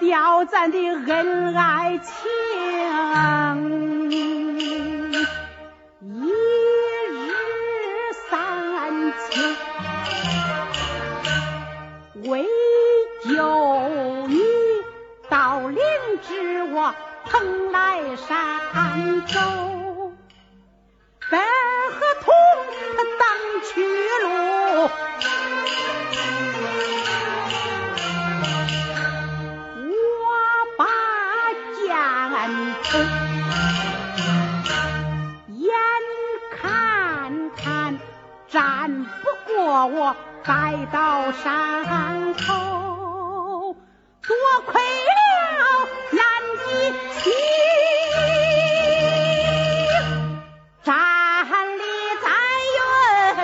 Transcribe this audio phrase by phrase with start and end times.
[0.00, 2.14] 吊咱的恩爱情
[6.00, 7.32] 一日
[8.30, 9.54] 三餐
[12.24, 12.46] 为
[13.24, 13.28] 救
[14.28, 14.40] 你
[15.28, 15.78] 到灵
[16.26, 16.94] 芝我
[17.26, 19.38] 蓬莱山走
[21.30, 22.34] 百合同
[22.96, 23.04] 他
[23.74, 24.90] 去路。
[35.48, 35.72] 眼
[36.60, 37.98] 看看
[38.48, 43.76] 战不过我盖到山头
[44.22, 44.34] 多
[44.66, 46.22] 亏了南
[46.64, 46.70] 极
[47.20, 47.32] 星
[50.82, 50.92] 站
[51.78, 51.82] 立
[52.22, 52.26] 在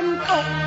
[0.00, 0.65] 云头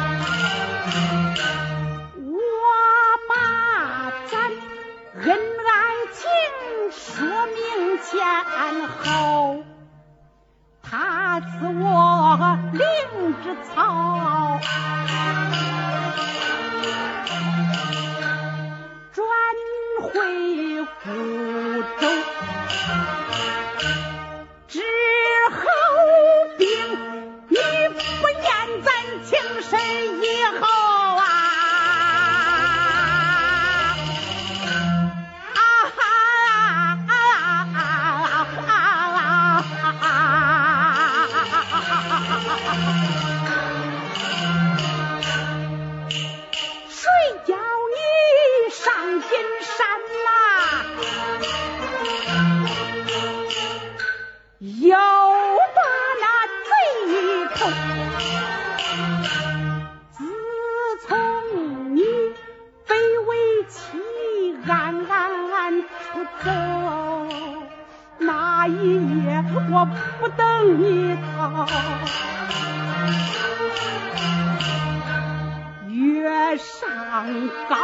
[77.19, 77.27] 上
[77.67, 77.75] 高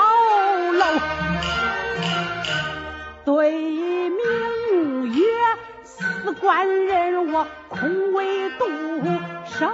[0.71, 0.85] 楼，
[3.25, 3.51] 对
[4.09, 5.21] 明月，
[5.83, 8.65] 思官人我空为独
[9.45, 9.69] 守。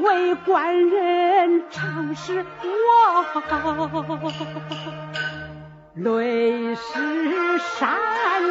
[0.00, 3.24] 为官人常是我
[6.00, 7.98] 泪湿衫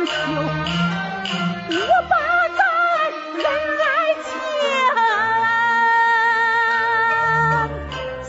[0.06, 0.12] 袖，
[1.72, 1.80] 我
[2.10, 2.14] 把
[2.50, 2.60] 咱
[3.38, 3.46] 恩
[3.80, 3.86] 爱
[4.26, 4.28] 情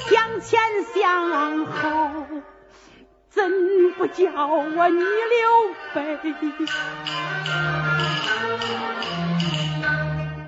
[0.08, 0.46] 向前
[0.94, 0.96] 向
[1.66, 1.82] 后，
[3.28, 3.36] 怎
[3.96, 5.04] 不叫我逆流
[5.94, 5.98] 悲？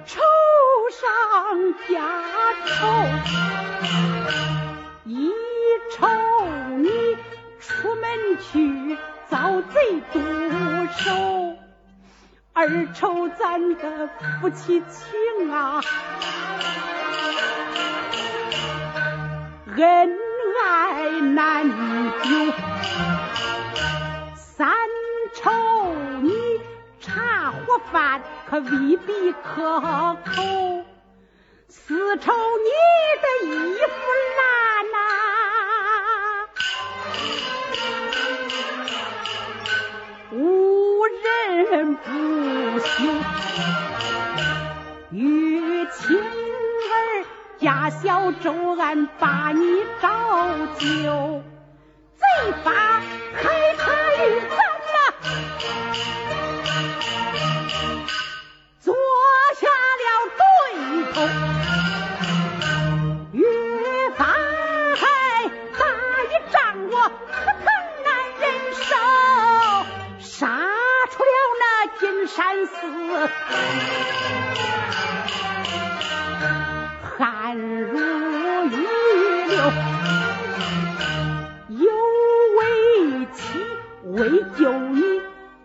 [0.07, 0.21] 愁
[0.93, 1.03] 上
[1.89, 1.93] 加
[2.67, 2.71] 愁，
[5.07, 5.11] 一
[5.91, 6.07] 愁
[8.41, 8.97] 去
[9.29, 10.19] 遭贼毒
[10.97, 11.57] 手，
[12.53, 14.09] 二愁咱的
[14.41, 15.81] 夫妻情啊，
[19.77, 20.17] 恩
[20.65, 21.69] 爱难
[22.23, 22.29] 久，
[24.35, 24.75] 三
[25.35, 25.53] 愁
[26.23, 26.33] 你
[26.99, 30.85] 茶和饭可未必可口，
[31.69, 32.71] 四愁你
[33.23, 33.49] 的衣
[33.79, 33.91] 服
[34.37, 34.60] 烂
[41.71, 43.05] 人不休。
[45.13, 47.25] 与青儿
[47.59, 50.09] 家小周安把你找
[50.79, 51.43] 救，
[52.17, 52.25] 贼
[52.65, 52.73] 法
[53.35, 53.93] 害他
[54.25, 54.70] 与咱
[81.69, 81.91] 有
[82.57, 82.59] 为
[83.35, 83.41] 妻
[84.05, 84.17] 为
[84.59, 85.03] 救你，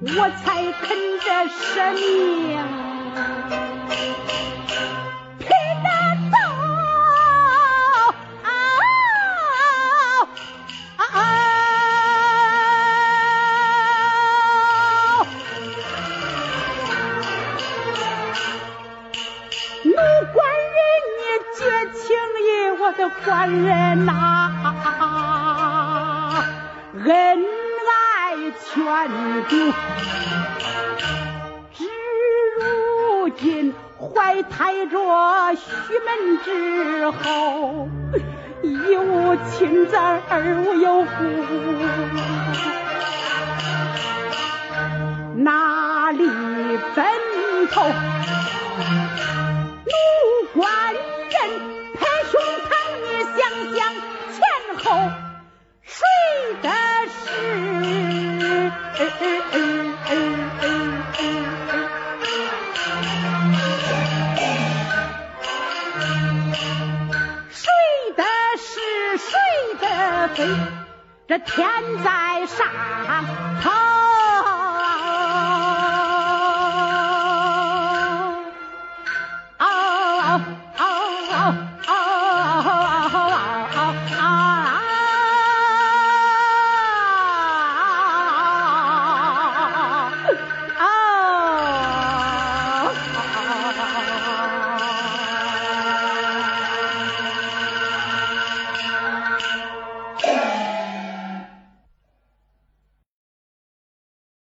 [0.02, 0.86] 我才肯
[1.22, 2.04] 这舍命。
[23.48, 24.52] 人呐、
[27.06, 27.10] 恩
[27.88, 28.74] 爱全
[29.48, 29.72] 丢。
[31.74, 31.84] 至
[32.60, 35.64] 如今怀胎着须
[36.00, 36.08] 门
[36.44, 37.88] 之后，
[38.62, 41.08] 一无亲子二无有故，
[45.44, 46.28] 哪里
[46.96, 47.06] 奔
[47.72, 47.92] 头？
[70.28, 70.62] 是谁的非？
[71.28, 71.68] 这天
[72.04, 72.66] 在上
[73.62, 73.75] 头。